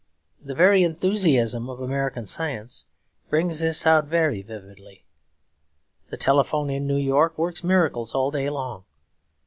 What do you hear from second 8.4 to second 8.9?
long.